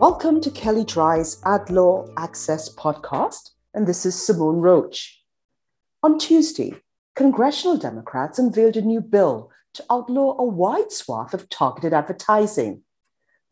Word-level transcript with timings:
Welcome 0.00 0.40
to 0.40 0.50
Kelley 0.50 0.84
Drye's 0.84 1.40
Ad 1.44 1.70
Law 1.70 2.08
Access 2.16 2.68
podcast, 2.74 3.50
and 3.74 3.86
this 3.86 4.04
is 4.04 4.20
Simone 4.20 4.56
Roach. 4.56 5.22
On 6.02 6.18
Tuesday, 6.18 6.74
congressional 7.14 7.76
Democrats 7.76 8.40
unveiled 8.40 8.76
a 8.76 8.82
new 8.82 9.00
bill 9.00 9.52
to 9.74 9.84
outlaw 9.88 10.36
a 10.36 10.44
wide 10.44 10.90
swath 10.90 11.32
of 11.32 11.48
targeted 11.48 11.92
advertising. 11.92 12.82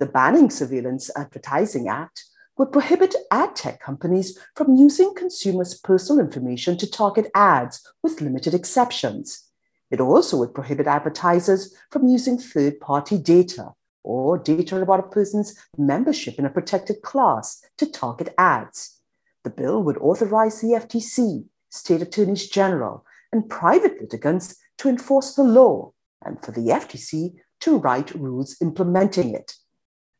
The 0.01 0.07
Banning 0.07 0.51
Surveillance 0.51 1.13
Advertising 1.17 1.87
Act 1.89 2.25
would 2.59 2.73
prohibit 2.73 3.15
ad 3.31 3.55
tech 3.55 3.81
companies 3.81 4.37
from 4.57 4.75
using 4.75 5.15
consumers' 5.15 5.79
personal 5.79 6.25
information 6.25 6.77
to 6.79 6.91
target 6.91 7.31
ads 7.37 7.87
with 8.03 8.21
limited 8.21 8.53
exceptions. 8.53 9.49
It 9.93 10.01
also 10.01 10.39
would 10.39 10.55
prohibit 10.55 10.89
advertisers 10.89 11.73
from 11.91 12.09
using 12.09 12.37
third 12.37 12.81
party 12.81 13.17
data 13.17 13.75
or 14.05 14.39
data 14.39 14.81
about 14.81 15.01
a 15.01 15.05
person's 15.05 15.57
membership 15.77 16.39
in 16.39 16.47
a 16.47 16.51
protected 16.51 17.03
class 17.03 17.65
to 17.79 17.87
target 17.87 18.35
ads. 18.39 19.01
The 19.45 19.51
bill 19.51 19.83
would 19.83 19.99
authorize 19.99 20.61
the 20.61 20.69
FTC, 20.69 21.45
state 21.71 22.03
attorneys 22.03 22.49
general, 22.49 23.05
and 23.33 23.49
private 23.49 24.01
litigants 24.01 24.57
to 24.79 24.89
enforce 24.89 25.35
the 25.35 25.45
law, 25.45 25.93
and 26.25 26.41
for 26.43 26.53
the 26.53 26.69
FTC 26.69 27.35
to 27.61 27.79
write 27.79 28.15
rules 28.15 28.57
implementing 28.61 29.35
it. 29.35 29.55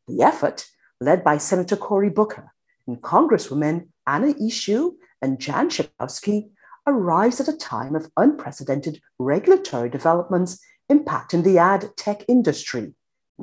The 0.07 0.21
effort, 0.21 0.65
led 0.99 1.23
by 1.23 1.37
Senator 1.37 1.75
Cory 1.75 2.09
Booker 2.09 2.53
and 2.87 3.01
Congresswomen 3.01 3.87
Anna 4.07 4.33
Eshoo 4.33 4.93
and 5.21 5.39
Jan 5.39 5.69
Schakowsky, 5.69 6.49
arrives 6.85 7.39
at 7.39 7.47
a 7.47 7.57
time 7.57 7.95
of 7.95 8.11
unprecedented 8.17 9.01
regulatory 9.19 9.89
developments 9.89 10.59
impacting 10.91 11.43
the 11.43 11.57
ad 11.57 11.91
tech 11.95 12.25
industry 12.27 12.93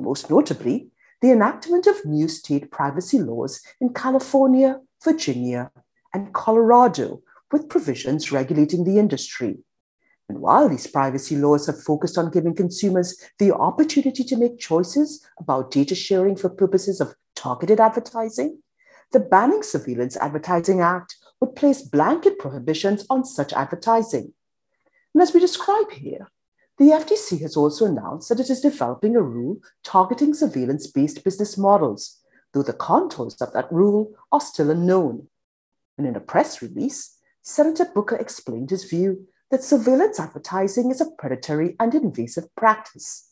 most 0.01 0.29
notably 0.29 0.89
the 1.21 1.31
enactment 1.31 1.87
of 1.87 2.05
new 2.05 2.27
state 2.27 2.71
privacy 2.71 3.19
laws 3.19 3.61
in 3.79 3.93
California, 3.93 4.79
Virginia, 5.03 5.71
and 6.13 6.33
Colorado, 6.33 7.21
with 7.51 7.69
provisions 7.69 8.31
regulating 8.31 8.83
the 8.83 8.97
industry. 8.97 9.59
And 10.29 10.39
while 10.39 10.69
these 10.69 10.87
privacy 10.87 11.35
laws 11.35 11.67
have 11.67 11.83
focused 11.83 12.17
on 12.17 12.31
giving 12.31 12.55
consumers 12.55 13.21
the 13.37 13.53
opportunity 13.53 14.23
to 14.23 14.37
make 14.37 14.59
choices 14.59 15.25
about 15.37 15.71
data 15.71 15.93
sharing 15.93 16.37
for 16.37 16.49
purposes 16.49 17.01
of 17.01 17.13
targeted 17.35 17.79
advertising, 17.79 18.59
the 19.11 19.19
Banning 19.19 19.61
Surveillance 19.61 20.15
Advertising 20.17 20.79
Act 20.79 21.17
would 21.41 21.55
place 21.55 21.81
blanket 21.81 22.39
prohibitions 22.39 23.05
on 23.09 23.25
such 23.25 23.51
advertising. 23.51 24.33
And 25.13 25.21
as 25.21 25.33
we 25.33 25.41
describe 25.41 25.91
here, 25.91 26.29
the 26.77 26.85
FTC 26.85 27.41
has 27.41 27.55
also 27.55 27.85
announced 27.85 28.29
that 28.29 28.39
it 28.39 28.49
is 28.49 28.61
developing 28.61 29.15
a 29.15 29.21
rule 29.21 29.57
targeting 29.83 30.33
surveillance 30.33 30.87
based 30.87 31.23
business 31.23 31.57
models, 31.57 32.19
though 32.53 32.63
the 32.63 32.73
contours 32.73 33.35
of 33.41 33.53
that 33.53 33.71
rule 33.71 34.13
are 34.31 34.41
still 34.41 34.71
unknown. 34.71 35.27
And 35.97 36.07
in 36.07 36.15
a 36.15 36.21
press 36.21 36.61
release, 36.61 37.17
Senator 37.43 37.85
Booker 37.85 38.15
explained 38.15 38.69
his 38.69 38.85
view 38.85 39.27
that 39.51 39.63
surveillance 39.63 40.19
advertising 40.19 40.91
is 40.91 41.01
a 41.01 41.11
predatory 41.17 41.75
and 41.79 41.93
invasive 41.93 42.53
practice. 42.55 43.29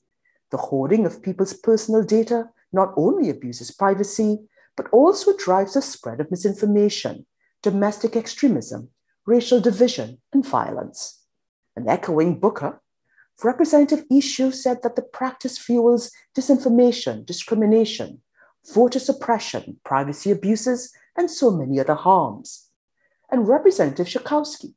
The 0.52 0.58
hoarding 0.58 1.06
of 1.06 1.22
people's 1.24 1.54
personal 1.54 2.04
data 2.04 2.50
not 2.72 2.94
only 2.98 3.30
abuses 3.30 3.72
privacy, 3.72 4.40
but 4.76 4.90
also 4.92 5.36
drives 5.38 5.74
the 5.74 5.82
spread 5.82 6.20
of 6.20 6.32
misinformation, 6.32 7.26
domestic 7.64 8.16
extremism, 8.16 8.90
racial 9.26 9.60
division, 9.60 10.20
and 10.34 10.46
violence. 10.46 11.24
And 11.76 11.88
echoing 11.88 12.40
Booker, 12.40 12.82
Representative 13.44 14.06
Eshoo 14.12 14.54
said 14.54 14.82
that 14.84 14.96
the 14.96 15.02
practice 15.02 15.58
fuels 15.58 16.12
disinformation, 16.38 17.26
discrimination, 17.26 18.22
voter 18.74 19.00
suppression, 19.00 19.80
privacy 19.86 20.32
abuses, 20.32 20.92
and 21.16 21.32
so 21.32 21.52
many 21.52 21.80
other 21.80 21.96
harms. 21.96 22.70
And 23.32 23.48
Representative 23.48 24.08
Schakowsky, 24.08 24.74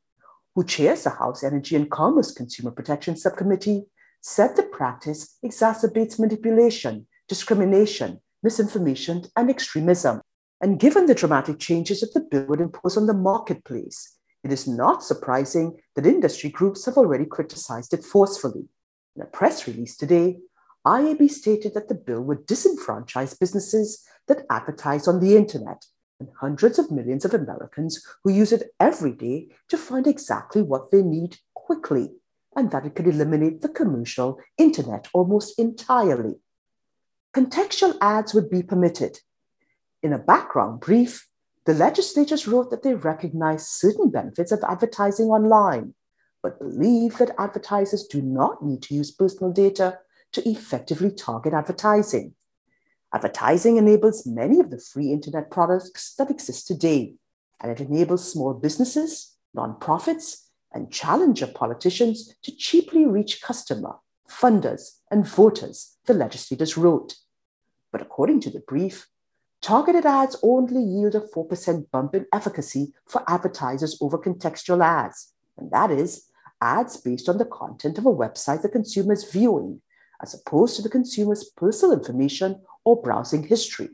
who 0.55 0.63
chairs 0.63 1.03
the 1.03 1.09
House 1.09 1.43
Energy 1.43 1.75
and 1.75 1.89
Commerce 1.89 2.31
Consumer 2.31 2.71
Protection 2.71 3.17
Subcommittee, 3.17 3.85
said 4.21 4.55
the 4.55 4.63
practice 4.63 5.37
exacerbates 5.43 6.19
manipulation, 6.19 7.07
discrimination, 7.27 8.21
misinformation, 8.41 9.23
and 9.35 9.49
extremism. 9.49 10.21
And 10.61 10.79
given 10.79 11.07
the 11.07 11.15
dramatic 11.15 11.59
changes 11.59 12.01
that 12.01 12.13
the 12.13 12.21
bill 12.21 12.45
would 12.45 12.61
impose 12.61 12.95
on 12.95 13.07
the 13.07 13.13
marketplace, 13.13 14.17
it 14.43 14.51
is 14.51 14.67
not 14.67 15.03
surprising 15.03 15.79
that 15.95 16.05
industry 16.05 16.49
groups 16.49 16.85
have 16.85 16.97
already 16.97 17.25
criticized 17.25 17.93
it 17.93 18.03
forcefully. 18.03 18.65
In 19.15 19.21
a 19.21 19.25
press 19.25 19.67
release 19.67 19.95
today, 19.95 20.37
IAB 20.85 21.29
stated 21.29 21.73
that 21.73 21.87
the 21.87 21.95
bill 21.95 22.21
would 22.21 22.45
disenfranchise 22.45 23.39
businesses 23.39 24.05
that 24.27 24.45
advertise 24.49 25.07
on 25.07 25.19
the 25.19 25.37
internet 25.37 25.85
and 26.19 26.29
hundreds 26.39 26.77
of 26.77 26.91
millions 26.91 27.23
of 27.23 27.33
Americans 27.33 28.05
who 28.23 28.31
use 28.31 28.51
it 28.51 28.71
every 28.79 29.11
day 29.11 29.47
to 29.69 29.77
find 29.77 30.07
exactly 30.07 30.61
what 30.61 30.91
they 30.91 31.01
need 31.01 31.37
quickly, 31.53 32.09
and 32.55 32.69
that 32.71 32.85
it 32.85 32.95
could 32.95 33.07
eliminate 33.07 33.61
the 33.61 33.69
commercial 33.69 34.39
internet 34.57 35.07
almost 35.13 35.57
entirely. 35.57 36.35
Contextual 37.33 37.97
ads 38.01 38.33
would 38.33 38.49
be 38.49 38.61
permitted. 38.61 39.19
In 40.01 40.13
a 40.13 40.19
background 40.19 40.81
brief, 40.81 41.27
the 41.65 41.73
legislators 41.73 42.47
wrote 42.47 42.69
that 42.71 42.83
they 42.83 42.93
recognize 42.93 43.67
certain 43.67 44.09
benefits 44.09 44.51
of 44.51 44.63
advertising 44.67 45.27
online, 45.27 45.93
but 46.41 46.59
believe 46.59 47.17
that 47.17 47.35
advertisers 47.37 48.05
do 48.05 48.21
not 48.21 48.63
need 48.63 48.81
to 48.83 48.93
use 48.93 49.11
personal 49.11 49.51
data 49.51 49.99
to 50.33 50.47
effectively 50.49 51.11
target 51.11 51.53
advertising. 51.53 52.33
Advertising 53.13 53.77
enables 53.77 54.25
many 54.25 54.59
of 54.59 54.71
the 54.71 54.79
free 54.79 55.11
internet 55.11 55.51
products 55.51 56.15
that 56.15 56.29
exist 56.29 56.67
today, 56.67 57.13
and 57.61 57.71
it 57.71 57.79
enables 57.79 58.29
small 58.29 58.53
businesses, 58.53 59.37
nonprofits, 59.55 60.47
and 60.73 60.91
challenger 60.91 61.47
politicians 61.47 62.35
to 62.43 62.53
cheaply 62.55 63.05
reach 63.05 63.41
customer, 63.41 63.95
funders, 64.27 64.97
and 65.11 65.27
voters, 65.27 65.95
the 66.07 66.13
legislators 66.13 66.75
wrote. 66.75 67.15
But 67.91 68.01
according 68.01 68.41
to 68.41 68.49
the 68.49 68.61
brief, 68.67 69.07
Targeted 69.63 70.05
ads 70.05 70.35
only 70.43 70.81
yield 70.81 71.15
a 71.15 71.21
4% 71.21 71.89
bump 71.89 72.15
in 72.15 72.25
efficacy 72.33 72.93
for 73.07 73.23
advertisers 73.29 73.97
over 74.01 74.17
contextual 74.17 74.83
ads, 74.83 75.31
and 75.57 75.71
that 75.71 75.89
is 75.89 76.25
ads 76.59 76.97
based 76.97 77.29
on 77.29 77.37
the 77.37 77.45
content 77.45 77.97
of 77.97 78.05
a 78.05 78.13
website 78.13 78.61
the 78.61 78.67
consumer 78.67 79.13
is 79.13 79.23
viewing, 79.23 79.81
as 80.21 80.33
opposed 80.33 80.75
to 80.75 80.81
the 80.81 80.89
consumer's 80.89 81.45
personal 81.45 81.97
information 81.97 82.61
or 82.83 83.01
browsing 83.01 83.47
history. 83.47 83.87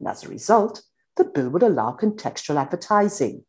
And 0.00 0.06
as 0.06 0.22
a 0.22 0.28
result, 0.28 0.82
the 1.16 1.24
bill 1.24 1.48
would 1.48 1.62
allow 1.62 1.96
contextual 1.98 2.60
advertising. 2.60 3.46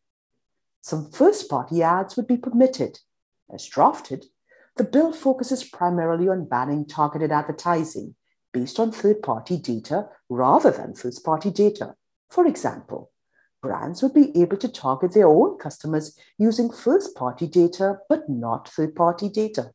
Some 0.80 1.10
first 1.10 1.50
party 1.50 1.82
ads 1.82 2.16
would 2.16 2.26
be 2.26 2.38
permitted. 2.38 2.98
As 3.52 3.66
drafted, 3.66 4.24
the 4.76 4.84
bill 4.84 5.12
focuses 5.12 5.64
primarily 5.64 6.30
on 6.30 6.48
banning 6.48 6.86
targeted 6.86 7.30
advertising 7.30 8.14
based 8.52 8.78
on 8.80 8.92
third 8.92 9.22
party 9.22 9.58
data 9.58 10.08
rather 10.28 10.70
than 10.70 10.94
first 10.94 11.24
party 11.24 11.50
data. 11.50 11.94
For 12.30 12.46
example, 12.46 13.10
brands 13.62 14.02
would 14.02 14.14
be 14.14 14.32
able 14.40 14.56
to 14.58 14.68
target 14.68 15.14
their 15.14 15.28
own 15.28 15.58
customers 15.58 16.16
using 16.38 16.70
first 16.70 17.14
party 17.14 17.46
data 17.46 17.98
but 18.08 18.28
not 18.28 18.68
third 18.68 18.94
party 18.94 19.28
data. 19.28 19.72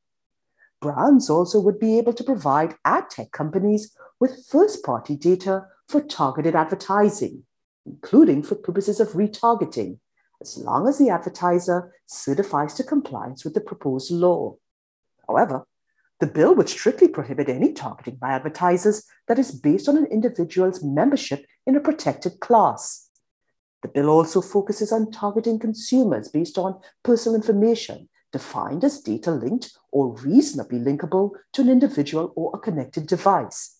Brands 0.81 1.29
also 1.29 1.59
would 1.59 1.79
be 1.79 1.97
able 1.97 2.13
to 2.13 2.23
provide 2.23 2.75
ad 2.83 3.09
tech 3.09 3.31
companies 3.31 3.95
with 4.19 4.45
first 4.47 4.83
party 4.83 5.15
data 5.15 5.65
for 5.87 6.01
targeted 6.01 6.55
advertising, 6.55 7.43
including 7.85 8.43
for 8.43 8.55
purposes 8.55 8.99
of 8.99 9.09
retargeting, 9.09 9.99
as 10.41 10.57
long 10.57 10.87
as 10.87 10.97
the 10.97 11.09
advertiser 11.09 11.93
certifies 12.05 12.73
to 12.73 12.83
compliance 12.83 13.45
with 13.45 13.53
the 13.53 13.61
proposed 13.61 14.11
law. 14.11 14.55
However, 15.27 15.65
the 16.23 16.31
bill 16.31 16.55
would 16.55 16.69
strictly 16.69 17.09
prohibit 17.09 17.49
any 17.49 17.73
targeting 17.73 18.15
by 18.15 18.31
advertisers 18.31 19.03
that 19.27 19.37
is 19.37 19.51
based 19.51 19.89
on 19.89 19.97
an 19.97 20.05
individual's 20.05 20.81
membership 20.81 21.45
in 21.67 21.75
a 21.75 21.81
protected 21.81 22.39
class. 22.39 23.09
The 23.81 23.89
bill 23.89 24.09
also 24.09 24.39
focuses 24.39 24.93
on 24.93 25.11
targeting 25.11 25.59
consumers 25.59 26.29
based 26.29 26.57
on 26.57 26.79
personal 27.03 27.35
information 27.35 28.07
defined 28.31 28.85
as 28.85 29.01
data 29.01 29.31
linked 29.31 29.77
or 29.91 30.15
reasonably 30.15 30.79
linkable 30.79 31.31
to 31.51 31.61
an 31.61 31.67
individual 31.67 32.31
or 32.37 32.51
a 32.53 32.59
connected 32.59 33.05
device. 33.05 33.79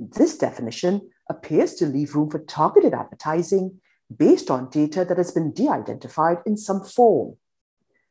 This 0.00 0.36
definition 0.36 1.08
appears 1.30 1.74
to 1.74 1.86
leave 1.86 2.16
room 2.16 2.28
for 2.28 2.40
targeted 2.40 2.92
advertising 2.92 3.80
based 4.18 4.50
on 4.50 4.68
data 4.68 5.04
that 5.04 5.16
has 5.16 5.30
been 5.30 5.52
de 5.52 5.68
identified 5.68 6.38
in 6.44 6.56
some 6.56 6.82
form. 6.82 7.36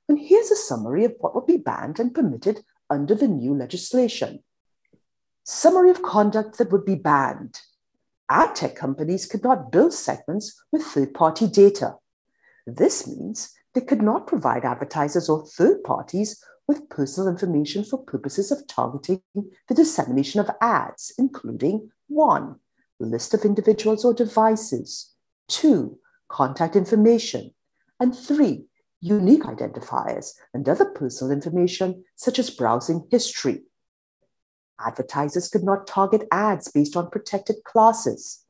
And 0.08 0.18
here's 0.18 0.52
a 0.52 0.56
summary 0.56 1.04
of 1.04 1.16
what 1.20 1.36
would 1.36 1.48
be 1.48 1.58
banned 1.58 2.00
and 2.00 2.16
permitted 2.16 2.64
under 2.90 3.16
the 3.16 3.28
new 3.28 3.54
legislation. 3.54 4.44
Summary 5.44 5.90
of 5.90 6.02
conduct 6.02 6.58
that 6.58 6.72
would 6.72 6.86
be 6.86 6.96
banned. 6.96 7.60
Ad 8.30 8.56
tech 8.56 8.76
companies 8.76 9.26
could 9.26 9.44
not 9.44 9.72
build 9.72 9.94
segments 9.94 10.64
with 10.72 10.84
third 10.84 11.14
party 11.14 11.48
data. 11.48 11.96
This 12.66 13.08
means 13.08 13.54
they 13.74 13.82
could 13.82 14.02
not 14.02 14.28
provide 14.28 14.64
advertisers 14.64 15.30
or 15.30 15.46
third 15.46 15.84
parties 15.84 16.44
with 16.68 16.90
personal 16.90 17.30
information 17.30 17.84
for 17.84 17.98
purposes 17.98 18.52
of 18.52 18.66
targeting 18.68 19.22
the 19.68 19.76
dissemination 19.76 20.40
of 20.40 20.50
ads, 20.62 21.14
including 21.18 21.92
1. 22.08 22.56
list 23.00 23.34
of 23.34 23.44
individuals 23.44 24.06
or 24.06 24.14
devices, 24.14 25.14
two, 25.50 26.00
contact 26.30 26.76
information, 26.76 27.54
and 28.00 28.16
three, 28.16 28.66
unique 29.04 29.44
identifiers 29.44 30.32
and 30.54 30.68
other 30.68 30.86
personal 30.86 31.34
information 31.34 32.04
such 32.16 32.40
as 32.40 32.50
browsing 32.50 33.06
history. 33.12 33.62
Advertisers 34.80 35.50
could 35.50 35.64
not 35.64 35.86
target 35.86 36.26
ads 36.32 36.72
based 36.72 36.96
on 36.96 37.10
protected 37.10 37.58
classes. 37.66 38.46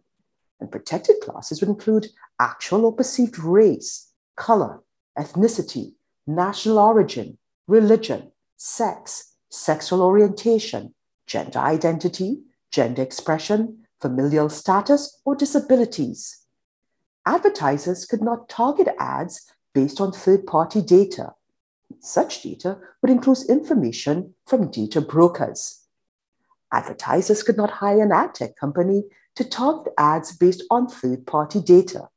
And 0.60 0.72
protected 0.72 1.18
classes 1.22 1.60
would 1.60 1.70
include 1.70 2.08
actual 2.40 2.86
or 2.86 2.96
perceived 2.96 3.40
race, 3.40 4.12
color, 4.38 4.82
ethnicity, 5.18 5.94
national 6.28 6.78
origin, 6.78 7.38
religion, 7.68 8.32
sex, 8.56 9.34
sexual 9.50 10.04
orientation, 10.04 10.94
gender 11.26 11.60
identity, 11.60 12.42
gender 12.72 13.02
expression, 13.02 13.80
familial 14.00 14.50
status, 14.50 15.20
or 15.26 15.36
disabilities. 15.36 16.46
Advertisers 17.26 18.06
could 18.06 18.22
not 18.22 18.50
target 18.50 18.88
ads 19.00 19.50
based 19.74 20.00
on 20.00 20.12
third 20.12 20.46
party 20.46 20.82
data. 20.82 21.34
Such 22.00 22.44
data 22.44 22.78
would 23.02 23.12
include 23.12 23.50
information 23.50 24.34
from 24.46 24.72
data 24.72 25.02
brokers. 25.02 25.86
Advertisers 26.72 27.44
could 27.44 27.58
not 27.58 27.70
hire 27.70 28.02
an 28.02 28.12
ad 28.12 28.36
tech 28.36 28.56
company 28.56 29.04
to 29.36 29.44
target 29.44 29.94
ads 29.98 30.36
based 30.36 30.64
on 30.70 30.88
third 30.88 31.26
party 31.26 31.62
data. 31.62 32.10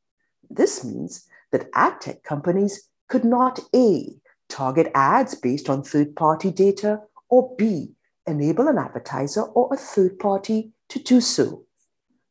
This 0.50 0.84
means 0.84 1.26
that 1.52 1.68
ad 1.74 2.00
tech 2.00 2.22
companies 2.22 2.88
could 3.08 3.24
not 3.24 3.60
A, 3.74 4.14
target 4.48 4.90
ads 4.94 5.34
based 5.34 5.68
on 5.68 5.82
third 5.82 6.16
party 6.16 6.50
data, 6.50 7.00
or 7.28 7.54
B, 7.56 7.92
enable 8.26 8.68
an 8.68 8.78
advertiser 8.78 9.42
or 9.42 9.72
a 9.72 9.76
third 9.76 10.18
party 10.18 10.72
to 10.88 10.98
do 10.98 11.20
so. 11.20 11.64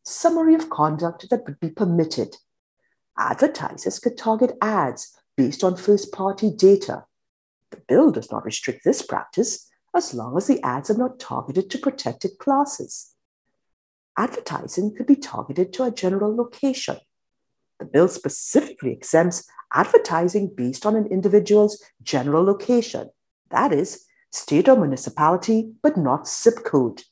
Summary 0.04 0.56
of 0.56 0.70
conduct 0.70 1.30
that 1.30 1.46
would 1.46 1.60
be 1.60 1.70
permitted. 1.70 2.36
Advertisers 3.18 4.00
could 4.00 4.18
target 4.18 4.58
ads 4.62 5.18
based 5.38 5.64
on 5.64 5.76
first 5.76 6.12
party 6.12 6.52
data. 6.52 7.06
The 7.72 7.82
bill 7.88 8.12
does 8.12 8.32
not 8.32 8.46
restrict 8.46 8.84
this 8.84 9.02
practice 9.02 9.70
as 9.96 10.14
long 10.14 10.36
as 10.38 10.48
the 10.48 10.62
ads 10.62 10.90
are 10.90 10.98
not 10.98 11.20
targeted 11.20 11.70
to 11.72 11.78
protected 11.78 12.38
classes. 12.38 13.14
Advertising 14.18 14.96
could 14.96 15.08
be 15.08 15.16
targeted 15.16 15.74
to 15.74 15.84
a 15.84 15.92
general 15.92 16.36
location. 16.36 16.98
The 17.80 17.86
bill 17.86 18.08
specifically 18.08 18.92
exempts 18.92 19.48
advertising 19.74 20.54
based 20.56 20.86
on 20.86 20.96
an 20.96 21.08
individual's 21.08 21.84
general 22.02 22.44
location, 22.44 23.10
that 23.50 23.74
is, 23.74 24.06
state 24.32 24.70
or 24.70 24.78
municipality, 24.78 25.72
but 25.82 25.98
not 25.98 26.28
zip 26.28 26.64
code. 26.66 27.04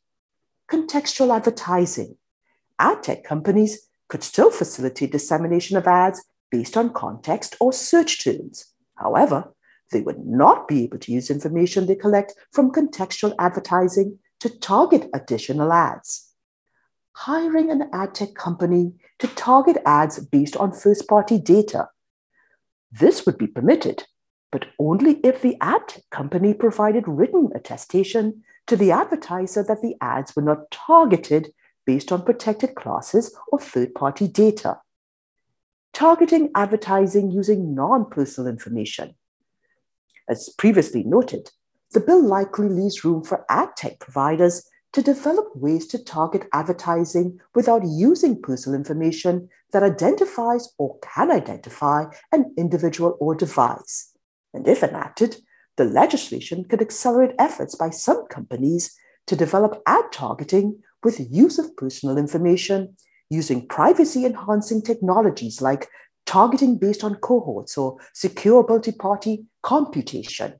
Contextual 0.70 1.36
advertising. 1.36 2.18
Ad 2.80 3.04
tech 3.04 3.24
companies 3.24 3.88
could 4.10 4.24
still 4.24 4.52
facilitate 4.52 5.12
dissemination 5.12 5.78
of 5.78 5.88
ads 5.88 6.24
based 6.52 6.78
on 6.78 6.94
context 6.94 7.56
or 7.60 7.74
search 7.74 8.24
terms. 8.24 8.66
However, 8.96 9.54
they 9.92 10.02
would 10.02 10.26
not 10.26 10.68
be 10.68 10.84
able 10.84 11.00
to 11.00 11.12
use 11.12 11.30
information 11.30 11.86
they 11.86 11.96
collect 11.96 12.34
from 12.52 12.72
contextual 12.72 13.36
advertising 13.40 14.20
to 14.40 14.50
target 14.60 15.10
additional 15.14 15.72
ads. 15.72 16.30
Hiring 17.14 17.72
an 17.72 17.90
ad 17.94 18.16
tech 18.16 18.34
company 18.36 18.94
to 19.20 19.28
target 19.28 19.78
ads 19.86 20.20
based 20.20 20.58
on 20.58 20.74
first 20.74 21.08
party 21.08 21.40
data. 21.40 21.90
This 22.92 23.26
would 23.26 23.38
be 23.38 23.48
permitted, 23.48 24.04
but 24.52 24.66
only 24.80 25.20
if 25.24 25.42
the 25.42 25.58
ad 25.62 25.88
tech 25.88 26.04
company 26.12 26.54
provided 26.54 27.08
written 27.08 27.50
attestation 27.56 28.44
to 28.68 28.76
the 28.76 28.92
advertiser 28.92 29.64
that 29.64 29.82
the 29.82 29.96
ads 30.02 30.36
were 30.36 30.42
not 30.42 30.72
targeted 30.72 31.54
based 31.86 32.12
on 32.12 32.24
protected 32.24 32.76
classes 32.76 33.36
or 33.52 33.60
third 33.60 33.94
party 33.94 34.28
data. 34.28 34.80
Targeting 35.94 36.50
advertising 36.56 37.32
using 37.32 37.76
non 37.76 38.10
personal 38.10 38.50
information. 38.50 39.16
As 40.28 40.50
previously 40.58 41.04
noted, 41.04 41.52
the 41.92 42.00
bill 42.00 42.24
likely 42.24 42.70
leaves 42.70 43.04
room 43.04 43.24
for 43.24 43.46
ad 43.50 43.76
tech 43.78 44.00
providers 44.00 44.68
to 44.94 45.02
develop 45.02 45.56
ways 45.56 45.88
to 45.88 46.04
target 46.04 46.48
advertising 46.54 47.40
without 47.56 47.82
using 47.86 48.42
personal 48.42 48.78
information 48.78 49.50
that 49.72 49.84
identifies 49.84 50.70
or 50.78 50.98
can 51.00 51.32
identify 51.32 52.06
an 52.32 52.54
individual 52.58 53.18
or 53.20 53.36
device. 53.36 54.14
And 54.54 54.68
if 54.68 54.84
enacted, 54.84 55.38
the 55.78 55.86
legislation 55.86 56.64
could 56.66 56.82
accelerate 56.82 57.36
efforts 57.40 57.76
by 57.76 57.90
some 57.90 58.28
companies 58.28 58.96
to 59.26 59.36
develop 59.36 59.82
ad 59.88 60.06
targeting 60.12 60.84
with 61.04 61.18
the 61.18 61.24
use 61.26 61.60
of 61.60 61.76
personal 61.78 62.18
information 62.18 62.96
using 63.30 63.68
privacy 63.68 64.26
enhancing 64.26 64.82
technologies 64.82 65.62
like 65.62 65.90
targeting 66.26 66.78
based 66.78 67.04
on 67.04 67.16
cohorts 67.16 67.78
or 67.78 67.98
secure 68.14 68.66
multi 68.68 68.92
party 68.92 69.46
computation. 69.62 70.54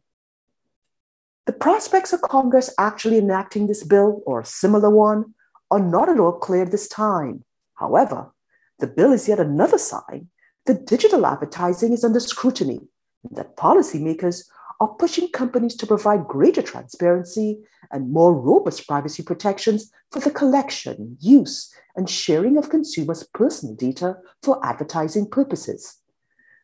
The 1.46 1.54
prospects 1.54 2.14
of 2.14 2.22
Congress 2.22 2.74
actually 2.78 3.18
enacting 3.18 3.68
this 3.68 3.84
bill 3.84 4.22
or 4.26 4.40
a 4.40 4.46
similar 4.46 4.90
one 4.90 5.34
are 5.72 5.80
not 5.80 6.10
at 6.10 6.20
all 6.20 6.34
clear 6.34 6.66
this 6.66 6.88
time. 6.88 7.44
However, 7.76 8.32
the 8.80 8.88
bill 8.88 9.12
is 9.12 9.28
yet 9.28 9.40
another 9.40 9.78
sign 9.78 10.30
that 10.66 10.86
digital 10.86 11.26
advertising 11.26 11.94
is 11.94 12.04
under 12.04 12.20
scrutiny 12.20 12.80
and 13.28 13.38
that 13.38 13.58
policymakers 13.58 14.46
are 14.84 14.96
pushing 14.96 15.30
companies 15.30 15.76
to 15.78 15.88
provide 15.88 16.28
greater 16.28 16.62
transparency 16.62 17.60
and 17.92 18.12
more 18.12 18.34
robust 18.34 18.86
privacy 18.86 19.24
protections 19.24 19.90
for 20.12 20.20
the 20.20 20.30
collection, 20.30 21.18
use, 21.22 21.74
and 21.96 22.10
sharing 22.10 22.58
of 22.58 22.70
consumers' 22.70 23.26
personal 23.34 23.76
data 23.76 24.18
for 24.42 24.64
advertising 24.66 25.30
purposes. 25.30 26.00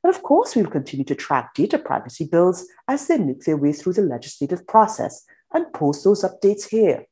And 0.04 0.14
of 0.14 0.22
course, 0.22 0.56
we 0.56 0.64
will 0.64 0.70
continue 0.70 1.06
to 1.06 1.16
track 1.16 1.54
data 1.54 1.78
privacy 1.78 2.26
bills 2.26 2.66
as 2.90 3.08
they 3.08 3.18
make 3.18 3.46
their 3.46 3.58
way 3.58 3.72
through 3.72 3.94
the 3.94 4.02
legislative 4.02 4.68
process 4.68 5.26
and 5.54 5.72
post 5.74 6.04
those 6.04 6.24
updates 6.24 6.70
here. 6.70 7.06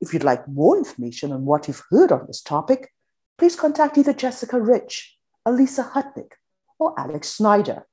If 0.00 0.12
you'd 0.12 0.24
like 0.24 0.48
more 0.48 0.76
information 0.76 1.30
on 1.30 1.44
what 1.44 1.68
you've 1.68 1.84
heard 1.88 2.10
on 2.10 2.26
this 2.26 2.42
topic, 2.42 2.92
please 3.38 3.54
contact 3.54 3.96
either 3.96 4.12
Jessica 4.12 4.60
Rich, 4.60 5.16
Alysa 5.46 5.92
Hutnik, 5.92 6.32
or 6.80 6.98
Alex 6.98 7.36
Schneider, 7.36 7.86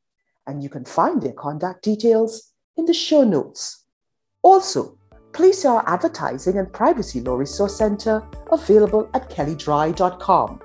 and 0.47 0.63
you 0.63 0.69
can 0.69 0.85
find 0.85 1.21
their 1.21 1.33
contact 1.33 1.83
details 1.83 2.53
in 2.77 2.85
the 2.85 2.93
show 2.93 3.23
notes. 3.23 3.85
Also, 4.41 4.97
please 5.33 5.61
see 5.61 5.67
our 5.67 5.83
Advertising 5.87 6.57
and 6.57 6.71
Privacy 6.71 7.21
Law 7.21 7.35
Resource 7.35 7.75
Center 7.75 8.25
available 8.51 9.09
at 9.13 9.29
kelleydrye.com 9.29 10.61